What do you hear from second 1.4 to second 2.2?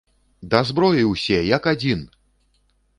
як адзін!